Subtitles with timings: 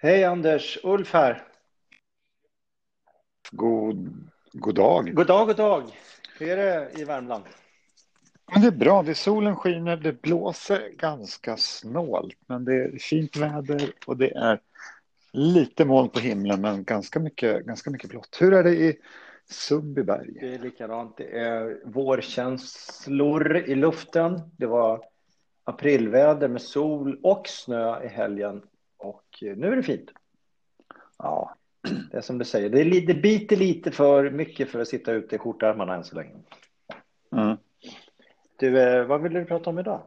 [0.00, 1.42] Hej Anders, Ulf här.
[3.50, 5.14] God, god dag.
[5.14, 5.84] God dag, god dag.
[6.38, 7.44] Hur är det i Värmland?
[8.52, 12.98] Men det är bra, det är solen skiner, det blåser ganska snålt, men det är
[12.98, 14.60] fint väder och det är
[15.32, 18.36] lite moln på himlen, men ganska mycket, ganska mycket blått.
[18.40, 18.98] Hur är det i
[19.50, 20.32] Sundbyberg?
[20.40, 21.16] Det är likadant.
[21.16, 24.40] Det är vårkänslor i luften.
[24.56, 25.04] Det var
[25.64, 28.62] aprilväder med sol och snö i helgen
[28.98, 30.10] och nu är det fint.
[31.18, 31.54] Ja,
[32.10, 35.12] Det är som du säger, det, är, det biter lite för mycket för att sitta
[35.12, 36.34] ute i skjortärmarna än så länge.
[37.32, 37.56] mm.
[38.56, 40.02] Du, eh, vad vill du prata om idag?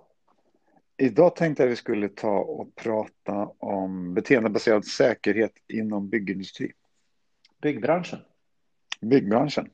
[0.98, 6.71] Idag tänkte jag vi skulle ta och prata om beteendebaserad säkerhet inom byggindustri,
[7.62, 8.20] Byggbranschen.
[9.01, 9.70] byggbranschen.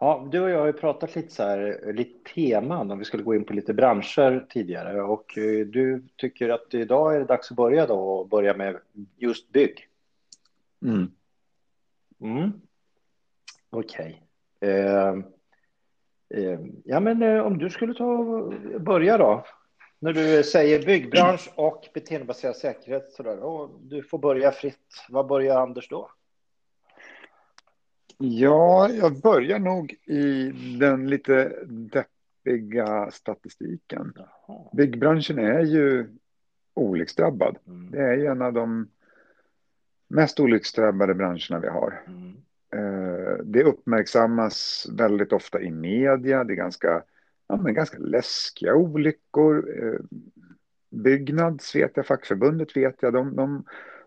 [0.00, 3.22] Ja, du och jag har ju pratat lite så här, lite teman om vi skulle
[3.22, 7.50] gå in på lite branscher tidigare och eh, du tycker att idag är det dags
[7.50, 8.76] att börja då och börja med
[9.16, 9.88] just bygg.
[10.82, 11.10] Mm.
[12.20, 12.52] Mm.
[13.70, 14.22] Okej.
[14.60, 15.08] Eh,
[16.28, 18.24] eh, ja, men eh, om du skulle ta
[18.78, 19.44] börja då.
[19.98, 25.04] När du säger byggbransch och beteendebaserad säkerhet så där, och du får börja fritt.
[25.08, 26.10] Vad börjar Anders då?
[28.18, 34.12] Ja, jag börjar nog i den lite deppiga statistiken.
[34.16, 34.58] Jaha.
[34.72, 36.06] Byggbranschen är ju
[36.74, 37.58] olycksdrabbad.
[37.66, 37.90] Mm.
[37.90, 38.88] Det är ju en av de
[40.08, 42.02] mest olycksdrabbade branscherna vi har.
[42.06, 42.36] Mm.
[42.72, 46.44] Eh, Det uppmärksammas väldigt ofta i media.
[46.44, 47.02] Det är ganska,
[47.48, 49.84] ja, men ganska läskiga olyckor.
[49.84, 50.00] Eh,
[50.90, 53.64] Byggnads vet jag, fackförbundet vet jag, de, de,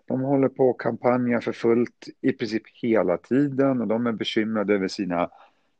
[0.09, 4.73] de håller på och kampanjar för fullt i princip hela tiden och de är bekymrade
[4.73, 5.29] över sina,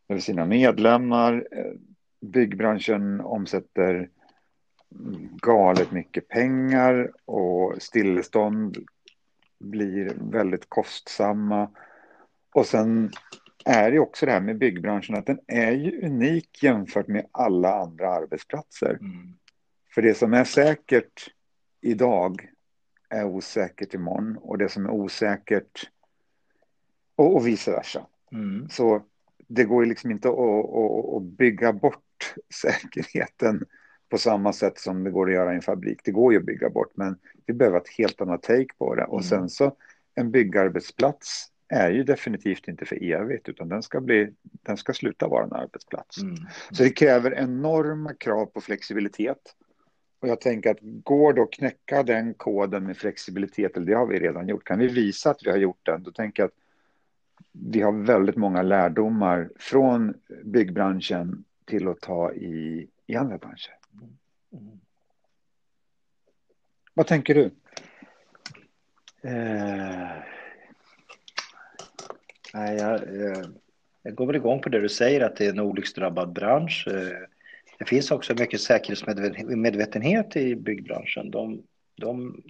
[0.10, 1.48] över sina medlemmar.
[1.52, 1.74] Eh,
[2.22, 4.10] Byggbranschen omsätter
[5.42, 8.78] galet mycket pengar och stillestånd
[9.60, 11.70] blir väldigt kostsamma.
[12.54, 13.12] Och sen
[13.66, 17.82] är det också det här med byggbranschen att den är ju unik jämfört med alla
[17.82, 18.98] andra arbetsplatser.
[19.02, 19.34] Mm.
[19.96, 21.32] För det som är säkert
[21.82, 22.50] idag
[23.10, 25.90] är osäkert imorgon och det som är osäkert
[27.16, 28.06] och, och vice versa.
[28.32, 28.70] Mm.
[28.70, 29.02] Så
[29.48, 33.66] det går ju liksom inte att, att, att bygga bort säkerheten
[34.10, 36.02] på samma sätt som det går att göra i en fabrik.
[36.04, 39.04] Det går ju att bygga bort, men vi behöver ett helt annat take på det.
[39.04, 39.24] Och Mm.
[39.24, 39.76] sen så
[40.16, 45.28] en byggarbetsplats är ju definitivt inte för evigt, utan den ska, bli, den ska sluta
[45.28, 46.22] vara en arbetsplats.
[46.22, 46.36] Mm.
[46.72, 49.56] Så det kräver enorma krav på flexibilitet.
[50.20, 54.06] Och jag tänker att går det att knäcka den koden med flexibilitet, eller det har
[54.06, 56.56] vi redan gjort, kan vi visa att vi har gjort den, då tänker jag att
[57.52, 60.14] vi har väldigt många lärdomar från
[60.44, 63.76] byggbranschen till att ta i, i andra branscher.
[64.54, 64.80] Mm.
[66.94, 67.52] Vad tänker du?
[69.22, 70.10] Eh,
[72.54, 73.46] nej, jag, eh,
[74.02, 76.88] jag går väl igång på det du säger att det är en olycksdrabbad bransch.
[76.88, 77.28] Eh,
[77.80, 81.32] det finns också mycket säkerhetsmedvetenhet i byggbranschen.
[81.32, 81.64] De,
[81.96, 82.44] de,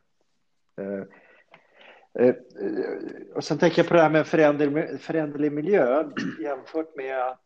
[3.36, 6.04] Och sen tänker jag på det här med föränderlig, föränderlig miljö
[6.44, 7.40] jämfört med att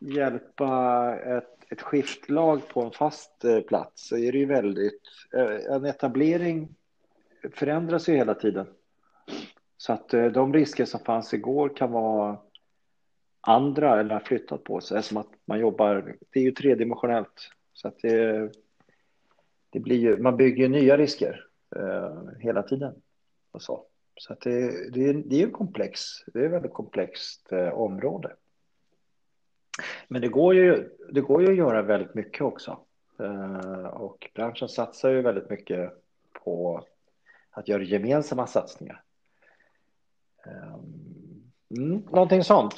[0.00, 5.02] hjälpa ett, ett skiftlag på en fast eh, plats så är det ju väldigt,
[5.36, 6.68] eh, en etablering
[7.54, 8.66] förändras ju hela tiden.
[9.76, 12.38] Så att eh, de risker som fanns igår kan vara
[13.40, 15.02] andra eller har flyttat på sig.
[15.02, 17.50] Som att man jobbar, det är ju tredimensionellt.
[17.72, 18.50] Så att det,
[19.70, 21.46] det blir ju, man bygger ju nya risker
[21.76, 22.94] eh, hela tiden.
[23.52, 23.86] Och så
[24.20, 27.68] så att det, det, är- det är ju komplex, det är ett väldigt komplext eh,
[27.68, 28.36] område.
[30.08, 32.78] Men det går, ju, det går ju att göra väldigt mycket också.
[33.20, 35.92] Eh, och branschen satsar ju väldigt mycket
[36.32, 36.84] på
[37.50, 39.02] att göra gemensamma satsningar.
[40.46, 40.74] Eh,
[41.78, 42.74] mm, någonting sånt.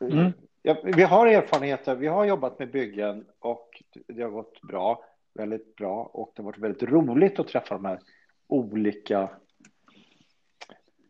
[0.00, 0.32] Mm.
[0.62, 5.76] Ja, vi har erfarenheter, vi har jobbat med byggen och det har gått bra, väldigt
[5.76, 8.00] bra och det har varit väldigt roligt att träffa de här
[8.46, 9.30] olika,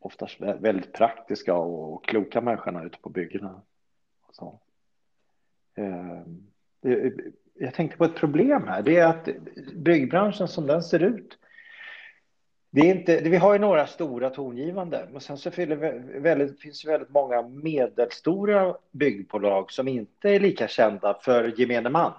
[0.01, 3.63] oftast vä- väldigt praktiska och kloka människorna ute på byggena.
[4.33, 4.61] Så.
[5.79, 6.19] Eh,
[6.93, 7.13] eh,
[7.55, 8.83] jag tänkte på ett problem här.
[8.83, 9.29] Det är att
[9.75, 11.39] byggbranschen som den ser ut.
[12.71, 15.77] Det är inte, vi har ju några stora tongivande, men sen så finns det
[16.21, 22.13] väldigt, finns väldigt många medelstora byggbolag som inte är lika kända för gemene man.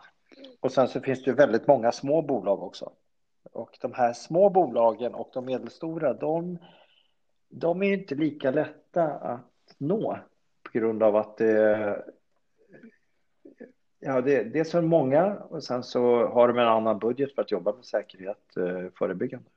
[0.60, 2.92] Och sen så finns det väldigt många små bolag också.
[3.52, 6.58] Och de här små bolagen och de medelstora, de,
[7.50, 10.20] de är inte lika lätta att nå
[10.64, 12.04] på grund av att det,
[14.00, 17.42] ja, det, det är så många och sen så har de en annan budget för
[17.42, 19.50] att jobba med säkerhet eh, förebyggande.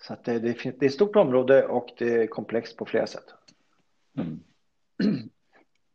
[0.00, 3.06] Så att det, det, det, är ett stort område och det är komplext på flera
[3.06, 3.34] sätt.
[4.16, 4.40] Mm.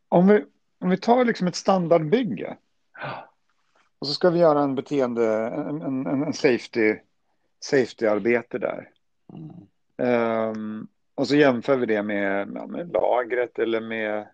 [0.08, 0.44] Om, vi,
[0.78, 2.56] om vi tar liksom ett standardbygge
[3.98, 6.96] och så ska vi göra en beteende, en, en, en safety,
[7.60, 8.90] safety-arbete där.
[9.32, 10.50] Mm.
[10.50, 14.26] Um, och så jämför vi det med, med lagret eller med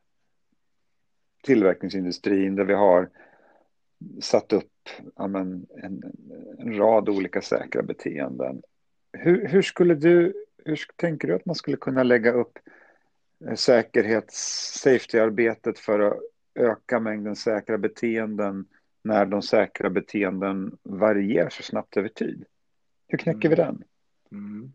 [1.42, 3.08] tillverkningsindustrin där vi har
[4.20, 4.72] satt upp
[5.16, 6.02] ja, men, en,
[6.58, 8.62] en, rad olika säkra beteenden.
[9.12, 10.34] Hur, hur, skulle du,
[10.64, 12.58] hur tänker du att man skulle kunna lägga upp
[13.46, 14.36] eh, säkerhets
[14.82, 16.20] safety-arbetet för att
[16.54, 18.66] öka mängden säkra beteenden
[19.02, 22.44] när de säkra beteenden varierar så snabbt över tid?
[23.08, 23.50] Hur knäcker mm.
[23.50, 23.84] vi den?
[24.32, 24.72] Mm.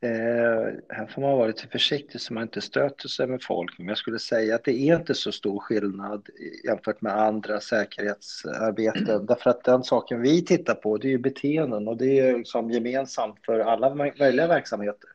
[0.00, 3.78] Eh, här får man vara lite försiktig så man inte stöter sig med folk.
[3.78, 6.28] Men jag skulle säga att det är inte så stor skillnad
[6.64, 9.08] jämfört med andra säkerhetsarbeten.
[9.08, 9.26] Mm.
[9.26, 12.70] Därför att den saken vi tittar på det är ju beteenden och det är liksom
[12.70, 15.10] gemensamt för alla möjliga verksamheter.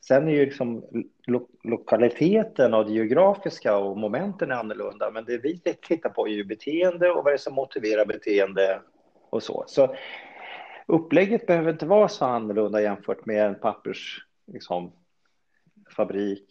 [0.00, 0.84] Sen är ju liksom
[1.26, 5.10] lo lokaliteten och det geografiska och momenten är annorlunda.
[5.10, 8.80] Men det vi tittar på är ju beteende och vad det är som motiverar beteende
[9.30, 9.64] och så.
[9.66, 9.96] Så
[10.86, 14.92] upplägget behöver inte vara så annorlunda jämfört med en pappersfabrik liksom,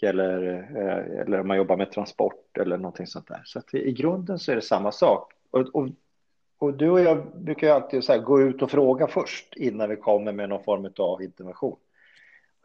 [0.09, 3.41] eller, eh, eller om man jobbar med transport eller någonting sånt där.
[3.45, 5.33] Så att i grunden så är det samma sak.
[5.51, 5.89] Och, och,
[6.57, 9.95] och du och jag brukar ju alltid så gå ut och fråga först innan vi
[9.95, 11.77] kommer med någon form av intervention.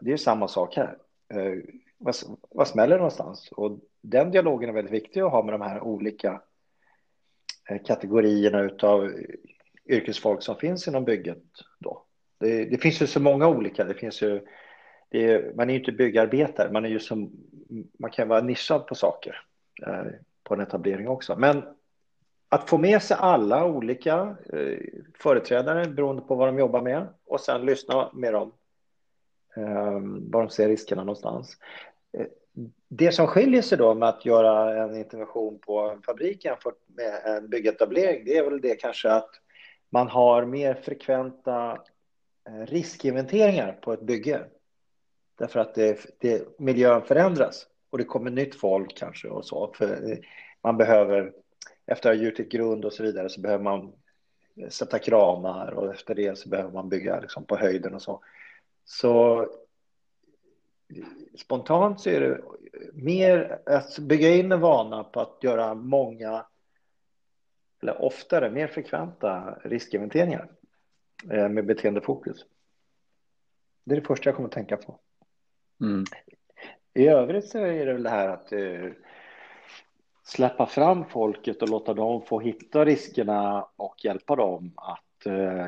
[0.00, 0.96] Det är samma sak här.
[1.34, 1.58] Eh,
[1.98, 2.14] vad,
[2.50, 3.48] vad smäller någonstans?
[3.52, 6.42] Och den dialogen är väldigt viktig att ha med de här olika
[7.70, 9.12] eh, kategorierna av
[9.88, 11.42] yrkesfolk som finns inom bygget
[11.78, 12.04] då.
[12.40, 13.84] Det, det finns ju så många olika.
[13.84, 14.46] Det finns ju,
[15.08, 17.32] det är, man är ju inte byggarbetare, man är ju som,
[17.98, 19.40] man kan vara nischad på saker
[19.86, 20.06] eh,
[20.44, 21.36] på en etablering också.
[21.36, 21.62] Men
[22.48, 24.78] att få med sig alla olika eh,
[25.18, 28.52] företrädare beroende på vad de jobbar med och sen lyssna med dem
[29.56, 30.00] eh,
[30.30, 31.56] var de ser riskerna någonstans.
[32.18, 32.26] Eh,
[32.88, 37.36] det som skiljer sig då med att göra en intervention på en fabrik jämfört med
[37.36, 39.30] en byggetablering, det är väl det kanske att
[39.90, 41.78] man har mer frekventa
[42.48, 44.44] eh, riskinventeringar på ett bygge.
[45.38, 49.72] Därför att det, det, miljön förändras och det kommer nytt folk kanske och så.
[49.74, 50.18] För eh,
[50.62, 51.32] man behöver,
[51.86, 53.92] efter att ha gjutit grund och så vidare, så behöver man
[54.56, 58.20] eh, sätta kramar och efter det så behöver man bygga liksom på höjden och så.
[58.84, 59.46] Så
[61.38, 62.40] spontant så är det
[62.92, 66.46] mer att bygga in en vana på att göra många
[67.82, 70.48] eller oftare, mer frekventa riskinventeringar
[71.30, 72.46] eh, med beteendefokus.
[73.84, 74.98] Det är det första jag kommer att tänka på.
[75.80, 76.04] Mm.
[76.94, 78.92] I övrigt så är det väl det här att uh,
[80.24, 85.66] släppa fram folket och låta dem få hitta riskerna och hjälpa dem att, uh,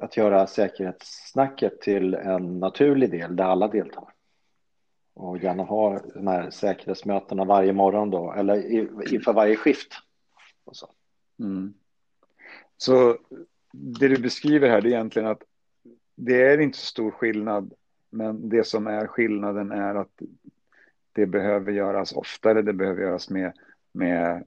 [0.00, 4.12] att göra säkerhetssnacket till en naturlig del där alla deltar.
[5.14, 8.72] Och gärna ha de här säkerhetsmötena varje morgon då, eller
[9.14, 9.92] inför varje skift.
[10.64, 10.88] Och så.
[11.38, 11.74] Mm.
[12.76, 13.18] Så
[13.72, 15.42] det du beskriver här är egentligen att
[16.14, 17.72] det är inte så stor skillnad,
[18.10, 20.22] men det som är skillnaden är att
[21.12, 23.52] det behöver göras oftare, det behöver göras med,
[23.92, 24.44] med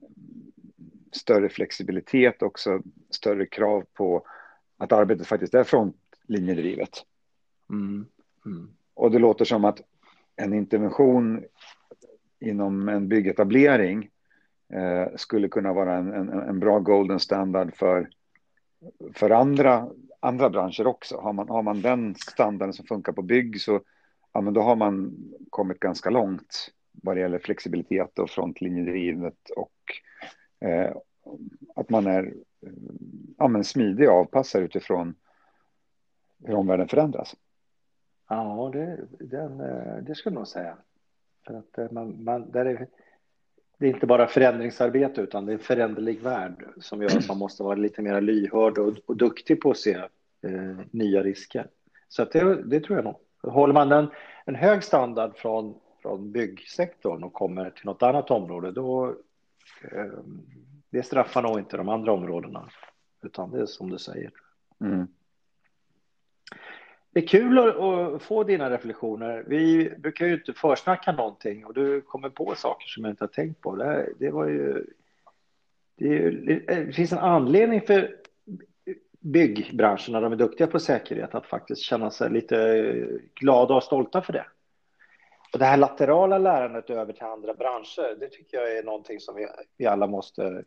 [1.12, 4.26] större flexibilitet, också större krav på
[4.76, 6.90] att arbetet faktiskt är frontlinjedrivet.
[7.70, 8.06] Mm.
[8.46, 8.68] Mm.
[8.94, 9.80] Och det låter som att
[10.36, 11.44] en intervention
[12.40, 14.10] inom en byggetablering
[14.72, 18.08] eh, skulle kunna vara en, en, en, bra golden standard för,
[19.14, 19.88] för andra,
[20.20, 21.16] andra branscher också.
[21.16, 23.80] Har man, har man den standarden som funkar på bygg så
[24.32, 25.16] ja, men då har man
[25.50, 29.72] kommit ganska långt vad det gäller flexibilitet och frontlinjedrivet och
[30.68, 30.96] eh,
[31.74, 32.34] att man är
[33.38, 35.14] ja, men smidig och avpassad utifrån
[36.44, 37.36] hur omvärlden förändras.
[38.28, 40.76] Ja, det, den, eh, det skulle jag nog säga.
[41.46, 42.86] För att eh, man, man, där är,
[43.82, 47.38] det är inte bara förändringsarbete utan det är en föränderlig värld som gör att man
[47.38, 49.94] måste vara lite mer lyhörd och, och duktig på att se
[50.42, 51.66] eh, nya risker.
[52.08, 53.16] Så det, det, tror jag nog.
[53.42, 54.10] Håller man en,
[54.44, 59.06] en hög standard från från byggsektorn och kommer till något annat område, då
[59.92, 60.18] eh,
[60.90, 62.68] det straffar nog inte de andra områdena,
[63.22, 64.30] utan det är som du säger.
[64.80, 65.06] Mm.
[67.12, 69.44] Det är kul att, få dina reflektioner.
[69.46, 73.28] Vi brukar ju inte försnacka någonting och du kommer på saker som jag inte har
[73.28, 73.76] tänkt på.
[73.76, 74.86] Det, det var ju...
[75.96, 76.32] Det, eh,
[76.86, 78.16] det, finns en anledning för
[79.20, 83.82] byggbranschen, när de är duktiga på säkerhet, att faktiskt känna sig lite eh, glada och
[83.82, 84.46] stolta för det.
[85.52, 89.34] Och det här laterala lärandet över till andra branscher, det tycker jag är någonting som
[89.34, 90.64] vi, vi alla måste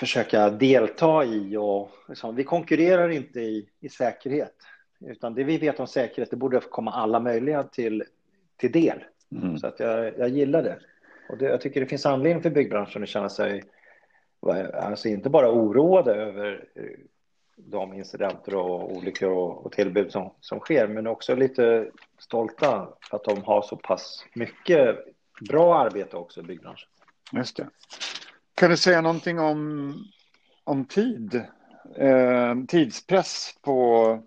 [0.00, 1.56] försöka delta i.
[1.56, 4.54] Och, liksom, vi konkurrerar inte i, i säkerhet,
[5.00, 8.04] utan det vi vet om säkerhet, det borde komma alla möjliga till,
[8.56, 9.04] till del.
[9.32, 9.58] Mm.
[9.58, 10.78] Så att jag, jag gillar det.
[11.28, 13.64] Och det, jag tycker det finns anledning för byggbranschen att känna sig,
[14.74, 16.82] alltså inte bara oroade över eh,
[17.56, 23.16] de incidenter och olyckor och, och tillbud som, som sker, men också lite stolta för
[23.16, 24.96] att de har så pass mycket
[25.48, 26.88] bra arbete också i byggbranschen.
[27.32, 27.66] Just det.
[28.58, 29.94] Kan du säga någonting om,
[30.64, 31.34] om tid?
[31.96, 34.22] Eh, tidspress på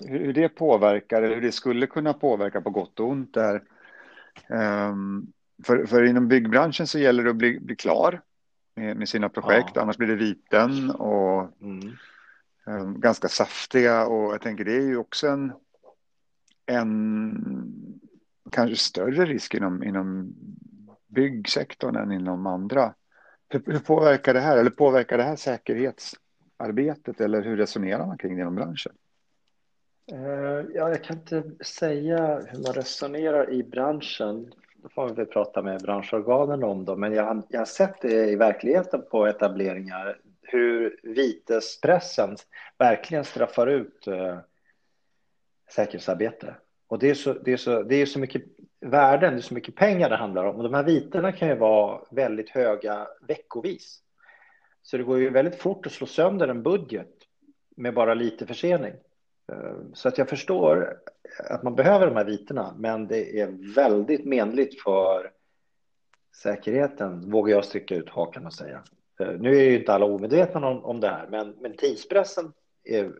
[0.00, 3.62] hur det påverkar, eller hur det skulle kunna påverka på gott och ont där.
[4.48, 4.94] Eh,
[5.64, 8.22] för, för inom byggbranschen så gäller det att bli, bli klar
[8.76, 9.82] med, med sina projekt, ja.
[9.82, 11.92] annars blir det viten och mm.
[12.66, 14.06] eh, ganska saftiga.
[14.06, 15.52] Och jag tänker det är ju också en,
[16.66, 17.34] en
[18.50, 20.34] kanske större risk inom, inom
[21.10, 22.94] byggsektorn än inom andra.
[23.48, 28.36] Hur, hur, påverkar det här, eller påverkar det här säkerhetsarbetet eller hur resonerar man kring
[28.36, 28.92] det inom branschen?
[30.12, 34.52] Eh, ja, jag kan inte säga hur man resonerar i branschen.
[34.82, 36.96] Då får vi väl prata med branschorganen om det.
[36.96, 42.36] Men jag, jag har sett det i verkligheten på etableringar hur vitespressen
[42.78, 44.38] verkligen straffar ut eh,
[45.74, 46.54] säkerhetsarbete.
[46.86, 48.42] Och det är, så, det, är så, det är så mycket
[48.80, 50.56] värden, det är så mycket pengar det handlar om.
[50.56, 54.02] Och de här viterna kan ju vara väldigt höga veckovis.
[54.82, 57.14] Så det går ju väldigt fort att slå sönder en budget
[57.76, 58.92] med bara lite försening.
[59.52, 60.98] Eh, så att jag förstår
[61.38, 65.30] att man behöver de här viterna, men det är väldigt menligt för
[66.42, 68.82] säkerheten, vågar jag sträcka ut hakan och säga.
[69.20, 72.52] Eh, nu är ju inte alla omedvetna om, om det här, men, men tidspressen
[72.84, 73.12] är,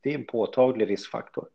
[0.00, 1.48] det är en påtaglig riskfaktor.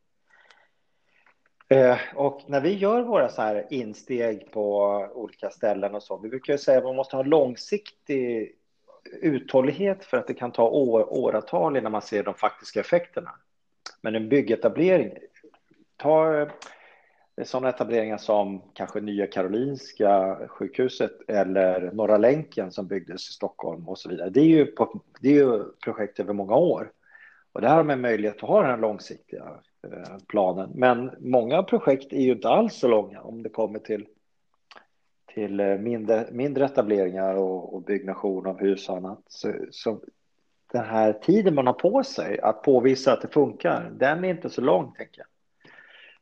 [1.70, 6.30] Eh, och när vi gör våra så här insteg på olika ställen och så, vi
[6.30, 8.56] brukar ju säga att man måste ha långsiktig
[9.22, 13.32] uthållighet för att det kan ta år, åratal innan man ser de faktiska effekterna.
[14.02, 15.12] Men en byggetablering,
[15.98, 16.48] ta eh,
[17.44, 24.00] sådana etableringar som kanske Nya Karolinska sjukhuset eller Norra länken som byggdes i Stockholm och
[24.00, 24.30] så vidare.
[24.30, 26.92] Det är ju, på, det är ju projekt över många år.
[27.52, 30.72] Och där har man möjlighet att ha den här långsiktiga Eh, planen.
[30.74, 34.08] Men många projekt är ju inte alls så långa om det kommer till,
[35.34, 39.20] till eh, mindre, mindre etableringar och, och byggnation av hus och annat.
[39.28, 40.00] Så, så
[40.72, 44.50] den här tiden man har på sig att påvisa att det funkar, den är inte
[44.50, 45.28] så lång, tänker jag.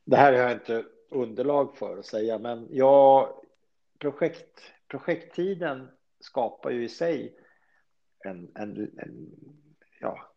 [0.04, 3.30] Det här har jag inte underlag för att säga, men ja,
[4.00, 5.88] projekt, projekttiden
[6.20, 7.36] skapar ju i sig
[8.26, 9.30] en, en, en
[10.00, 10.35] ja,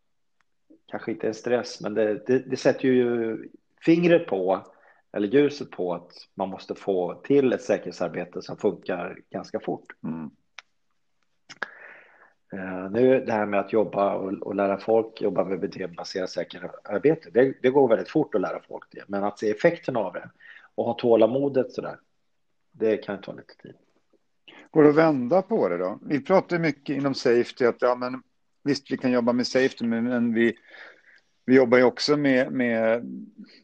[0.89, 3.49] kanske inte en stress, men det, det, det, sätter ju
[3.81, 4.67] fingret på,
[5.11, 9.85] eller ljuset på att man måste få till ett säkerhetsarbete som funkar ganska fort.
[10.03, 10.29] Mm.
[12.53, 17.29] Uh, nu det här med att jobba och, och lära folk jobba med beteendebaserat säkerhetsarbete,
[17.33, 20.29] det, det, går väldigt fort att lära folk det, men att se effekten av det
[20.75, 21.99] och ha tålamodet sådär,
[22.71, 23.75] det kan ta lite tid.
[24.71, 25.99] Går det att vända på det då?
[26.01, 28.23] Vi pratar mycket inom safety att ja, men
[28.63, 30.53] visst, vi kan jobba med safety, men vi,
[31.45, 33.03] vi jobbar ju också med, med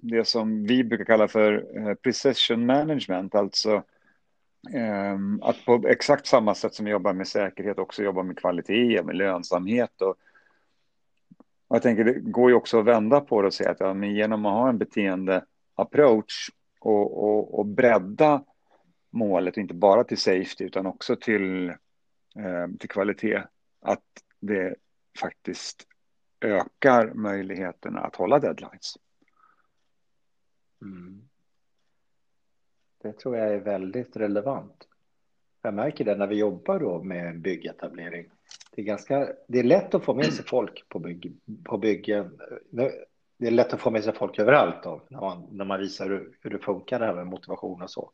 [0.01, 3.83] det som vi brukar kalla för eh, precision management, alltså
[4.73, 9.03] eh, att på exakt samma sätt som vi jobbar med säkerhet också jobba med kvalitet,
[9.03, 10.01] med lönsamhet.
[10.01, 10.17] Och,
[11.67, 13.93] och jag tänker det går ju också att vända på det och säga att ja,
[13.93, 16.49] men genom att ha en beteende approach
[16.79, 18.43] och, och, och bredda
[19.11, 23.41] målet, inte bara till safety utan också till, eh, till kvalitet,
[23.81, 24.03] att
[24.39, 24.75] det
[25.19, 25.87] faktiskt
[26.41, 28.97] ökar möjligheterna att hålla deadlines.
[30.81, 31.29] Mm.
[33.01, 34.87] Det tror jag är väldigt relevant.
[35.61, 38.29] Jag märker det när vi jobbar då med byggetablering.
[38.71, 42.39] Det är, ganska, det är lätt att få med sig folk på, bygg, på byggen.
[43.37, 46.09] Det är lätt att få med sig folk överallt då, när, man, när man visar
[46.09, 48.11] hur, hur det funkar det här med motivation och så.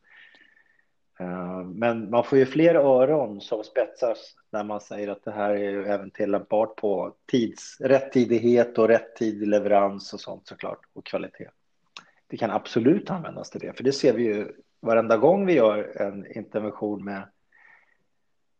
[1.22, 5.50] Eh, men man får ju fler öron som spetsas när man säger att det här
[5.50, 11.50] är ju även tillämpbart på tids, rättidighet och rättidig leverans och sånt såklart och kvalitet.
[12.28, 16.02] det kan absolut användas till det, för det ser vi ju varenda gång vi gör
[16.02, 17.30] en intervention med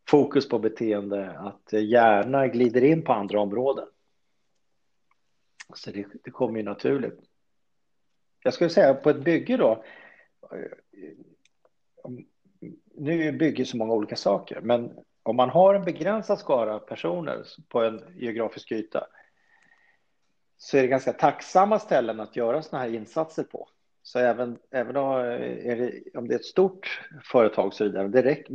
[0.08, 3.88] fokus på beteende, att hjärna glider in på andra områden.
[5.74, 7.20] Så det, det kommer ju naturligt.
[8.42, 9.84] Jag skulle säga på ett bygge då,
[12.94, 14.90] nu bygger så många olika saker, men
[15.22, 19.06] om man har en begränsad skara personer på en geografisk yta
[20.58, 23.68] så är det ganska tacksamma ställen att göra sådana här insatser på.
[24.02, 25.02] Så även, även eh,
[25.76, 28.54] det, om det är ett stort företag så vidare, det räcker,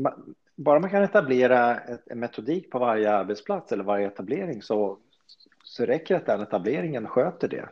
[0.56, 4.98] bara man kan etablera en metodik på varje arbetsplats eller varje etablering så,
[5.64, 7.70] så räcker det att den etableringen sköter det.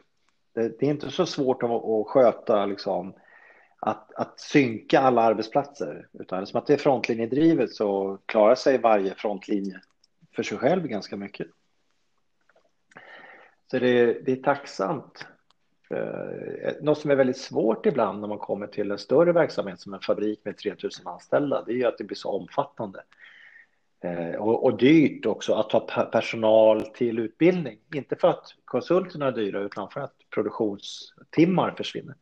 [0.53, 3.13] Det, det är inte så svårt att, att sköta liksom,
[3.79, 9.15] att, att synka alla arbetsplatser, utan som att det är frontlinjedrivet så klarar sig varje
[9.15, 9.81] frontlinje
[10.35, 11.47] för sig själv ganska mycket.
[13.71, 15.27] Så det, det är tacksamt.
[15.89, 19.79] Eh, eh, något som är väldigt svårt ibland när man kommer till en större verksamhet
[19.79, 23.03] som en fabrik med 3000 anställda, det är ju att det blir så omfattande.
[24.03, 27.79] Eh, och, och dyrt också att ha personal till utbildning.
[27.95, 32.15] Inte för att konsulterna är dyra utan för att produktionstimmar försvinner.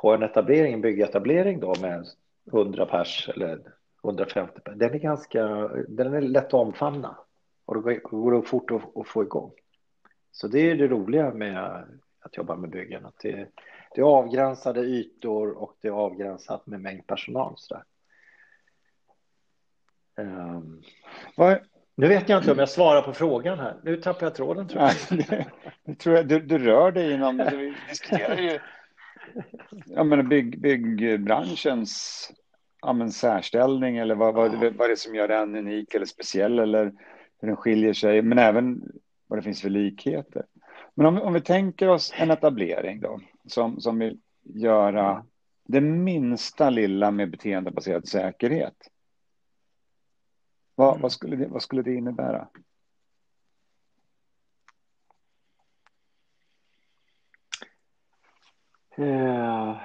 [0.00, 2.06] På en etablering, en byggetablering då med
[2.52, 3.60] 100 pers eller
[4.04, 5.44] 150 pers, den är ganska,
[5.88, 7.18] den är lätt att omfamna
[7.66, 9.52] och det går det fort att, få igång.
[10.32, 11.84] Så det är det roliga med
[12.20, 13.48] att jobba med byggen, att det,
[13.94, 17.54] det är avgränsade ytor och det är avgränsat med mängd personal.
[17.56, 17.82] Så
[20.16, 20.82] um,
[21.94, 23.76] nu vet jag inte om jag svarar på frågan här.
[23.82, 24.94] Nu tappar jag tråden tror jag.
[25.28, 28.58] Nej, tror jag du, du rör dig inom, vi diskuterar ju
[29.86, 32.32] ja, men bygg, byggbranschens
[32.82, 36.58] ja, men särställning eller vad, vad, vad är det som gör den unik eller speciell
[36.58, 36.84] eller
[37.40, 38.82] hur den skiljer sig, men även
[39.26, 40.46] vad det finns för likheter.
[40.94, 45.24] Men om, om vi tänker oss en etablering då, som, som vill göra
[45.68, 48.76] det minsta lilla med beteendebaserad säkerhet.
[50.74, 52.48] Vad, vad, skulle, det, vad skulle det innebära?
[59.00, 59.76] Eh,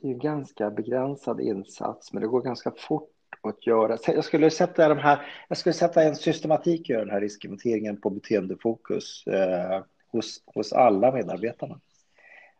[0.00, 3.98] det är en ganska begränsad insats, men det går ganska fort att göra.
[4.06, 8.10] Jag skulle sätta, de här, jag skulle sätta en systematik i den här riskinventeringen på
[8.10, 11.80] beteendefokus eh, hos, hos alla medarbetarna.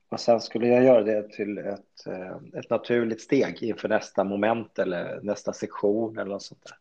[0.08, 4.78] Och sen skulle jag göra det till ett, eh, ett naturligt steg inför nästa moment
[4.78, 6.76] eller nästa sektion eller något sånt där.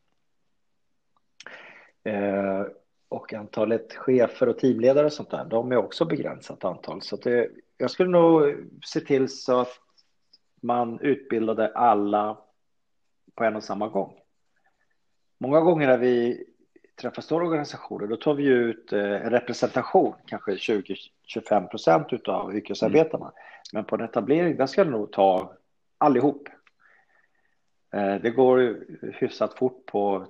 [2.13, 2.65] Eh,
[3.09, 7.01] och antalet chefer och teamledare och sånt där, de är också begränsat antal.
[7.01, 9.79] Så det, jag skulle nog se till så att
[10.61, 12.37] man utbildade alla
[13.35, 14.19] på en och samma gång.
[15.37, 16.45] Många gånger när vi
[17.01, 23.25] träffar stora organisationer, då tar vi ut eh, en representation, kanske 20-25 procent av yrkesarbetarna.
[23.25, 23.35] Mm.
[23.73, 25.53] Men på en etablering, där ska det nog ta
[25.97, 26.49] allihop.
[27.93, 30.27] Eh, det går hyfsat fort på,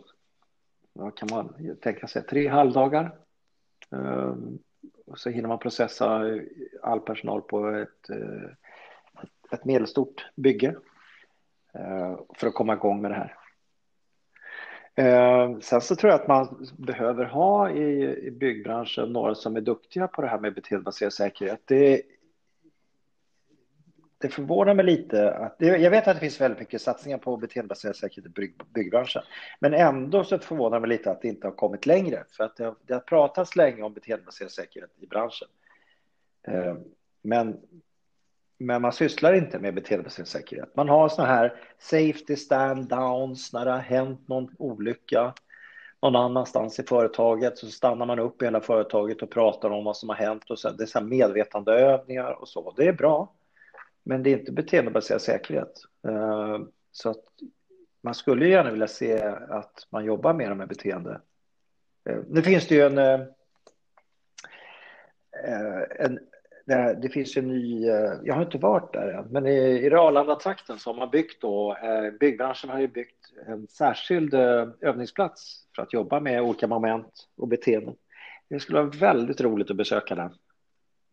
[0.94, 3.25] vad kan man tänka sig, tre halvdagar.
[3.92, 4.60] Ehm,
[5.06, 6.24] och så hinner man processa
[6.82, 8.50] all personal på ett, eh,
[9.52, 10.76] ett medelstort bygge
[11.74, 13.36] eh, för att komma igång med det här.
[14.98, 20.08] Eh, sen så tror jag att man behöver ha i, byggbranschen några som är duktiga
[20.08, 21.62] på det här med beteendebaserad säkerhet.
[21.66, 22.02] Det,
[24.26, 25.32] det förvånar mig lite.
[25.32, 29.22] Att, jag vet att det finns väldigt mycket satsningar på beteendebaserad säkerhet i bygg, byggbranschen.
[29.60, 32.24] Men ändå så förvånar mig lite att det inte har kommit längre.
[32.32, 35.48] För att det har, det har pratats länge om beteendebaserad säkerhet i branschen.
[36.48, 36.76] Eh,
[37.22, 37.58] men,
[38.58, 40.76] men man sysslar inte med beteendebaserad säkerhet.
[40.76, 45.34] Man har såna här safety stand-downs när det har hänt någon olycka
[46.02, 49.98] någon annanstans i företaget så stannar man upp i hela företaget och pratar om vad
[49.98, 52.74] som har hänt och så, det är så medvetandeövningar och så.
[52.78, 53.34] Det är bra.
[54.06, 55.82] Men det är inte beteendebaserad säkerhet.
[56.08, 56.60] Eh,
[56.92, 57.24] så att
[58.02, 61.22] man skulle gärna vilja se att man jobbar mer med beteende.
[62.10, 63.22] Eh, nu finns det ju en, eh,
[66.00, 66.20] en
[67.02, 67.86] det finns en ny,
[68.24, 71.78] jag har inte varit där än, men i, i Arlanda-trakten så har man byggt då,
[72.20, 74.34] byggbranschen har ju byggt en särskild
[74.82, 77.96] övningsplats för att jobba med olika moment och beteenden.
[78.50, 80.32] Det skulle vara väldigt roligt att besöka den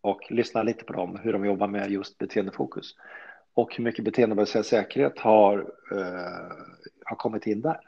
[0.03, 2.95] och lyssna lite på dem, hur de jobbar med just beteendefokus
[3.55, 5.59] och hur mycket beteendebaserad säkerhet har,
[5.93, 6.53] uh,
[7.05, 7.81] har kommit in där.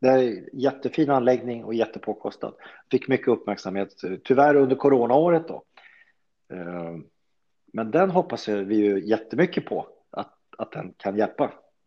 [0.00, 2.54] Det är en jättefin anläggning och jättepåkostad.
[2.90, 3.88] Fick mycket uppmärksamhet,
[4.24, 5.62] tyvärr under coronaåret då.
[6.52, 6.98] Uh,
[7.72, 11.44] men den hoppas vi ju jättemycket på att, att den kan hjälpa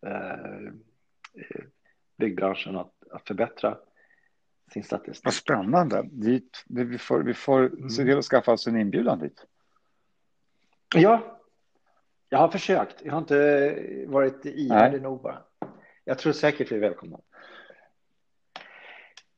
[0.07, 0.71] uh,
[2.17, 3.77] byggbranschen att, att förbättra
[4.71, 5.25] sin statistik.
[5.25, 6.03] Vad spännande.
[6.11, 7.89] Dit, vi får, vi får mm.
[7.89, 9.45] se till att skaffa oss en inbjudan dit.
[10.95, 11.39] Ja,
[12.29, 13.01] jag har försökt.
[13.03, 15.43] Jag har inte varit ihärdig nog bara.
[16.03, 17.19] Jag tror säkert vi är välkomna.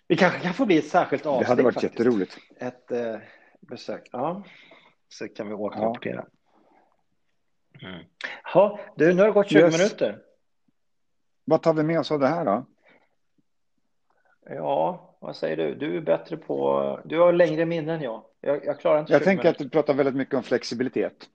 [0.07, 1.47] Vi kanske kan få bli ett särskilt avsnitt.
[1.47, 1.93] Det hade varit faktiskt.
[1.93, 2.37] jätteroligt.
[2.57, 3.17] Ett eh,
[3.59, 4.09] besök.
[4.11, 4.43] Ja,
[5.09, 6.25] så kan vi återrapportera.
[7.81, 8.05] Mm.
[8.53, 9.77] Ja, du, nu har det gått 20 Yes.
[9.77, 10.19] minuter.
[11.45, 12.65] Vad tar vi med oss av det här då?
[14.45, 15.75] Ja, vad säger du?
[15.75, 16.99] Du är bättre på...
[17.05, 18.23] Du har längre minne än jag.
[18.41, 19.63] Jag, jag klarar inte Jag 20 tänker att minuter.
[19.63, 21.29] du pratar väldigt mycket om flexibilitet.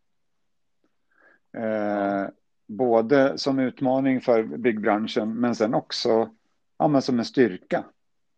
[1.57, 2.25] Eh,
[2.67, 6.31] både som utmaning för byggbranschen men sen också
[6.79, 7.85] ja, men som en styrka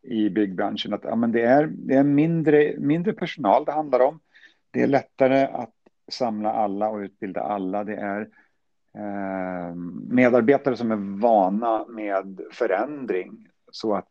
[0.03, 0.95] i byggbranschen.
[0.95, 4.21] Att, ja, men det är, det är mindre, mindre personal det handlar om.
[4.71, 5.75] Det är lättare att
[6.11, 7.85] samla alla och utbilda alla.
[7.85, 8.21] Det är
[8.99, 9.75] eh,
[10.09, 13.49] medarbetare som är vana med förändring.
[13.73, 14.09] Så att,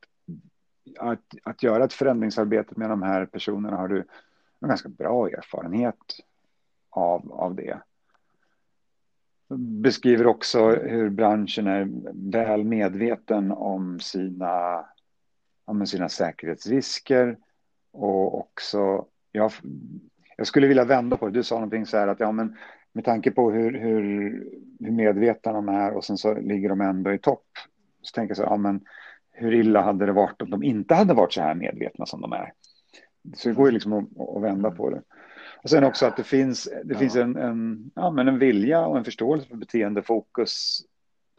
[1.00, 4.06] att, att göra ett förändringsarbete med de här personerna har du
[4.60, 5.96] en ganska bra erfarenhet
[6.90, 7.82] av, av det.
[9.82, 11.88] Beskriver också hur branschen är
[12.32, 14.86] väl medveten om sina,
[15.66, 17.38] om sina säkerhetsrisker
[17.92, 19.52] och också, jag,
[20.38, 22.58] jag skulle vilja vända på det, du sa någonting så här att ja men
[22.94, 24.02] med tanke på hur, hur,
[24.80, 27.48] hur medvetna de är och sen så ligger de ändå i topp.
[28.02, 28.82] Så tänker jag så här, ja men
[29.40, 32.34] hur illa hade det varit om de inte hade varit så här medvetna som de
[32.34, 32.54] är?
[33.36, 35.02] Så det går ju liksom att, att vända på det.
[35.64, 37.00] Och sen också att det finns, det Ja.
[37.00, 40.82] finns en, en, ja, men en vilja och en förståelse för beteendefokus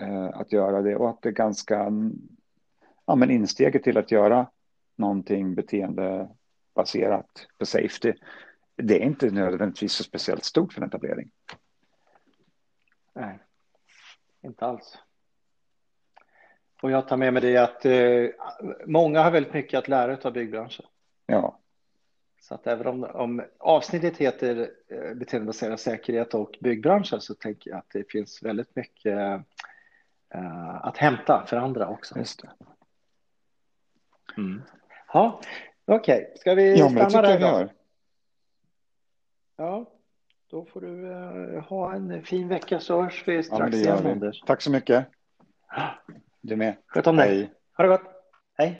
[0.02, 1.92] eh, att göra det och att det är ganska
[3.06, 4.46] ja, men insteget till att göra
[4.96, 8.12] någonting beteendebaserat på safety.
[8.76, 11.30] Det är inte nödvändigtvis så speciellt stort för en etablering.
[13.14, 13.38] Nej,
[14.42, 14.98] inte alls.
[16.82, 18.26] Och jag tar med mig det att eh,
[18.86, 20.86] många har väldigt mycket att lära av byggbranschen.
[21.26, 21.58] Ja,
[22.40, 27.78] Så att även om, om avsnittet heter eh, beteendebaserad säkerhet och byggbranschen så tänker jag
[27.78, 29.16] att det finns väldigt mycket
[30.34, 32.18] eh, att hämta för andra också.
[32.18, 32.50] just det.
[34.36, 34.62] Mm.
[35.12, 35.40] Ja,
[35.84, 36.32] okej.
[36.36, 37.72] Ska vi Ja, stanna jag där vi då?
[39.56, 39.90] Ja,
[40.50, 44.06] då får du eh, ha en fin vecka så hörs vi Ja, strax det igen.
[44.06, 44.40] Anders.
[44.46, 45.06] Tack så mycket.
[46.42, 46.76] Du med.
[46.86, 47.28] Sköt om dig.
[47.28, 47.50] Hej.
[47.76, 48.17] Ha det gott.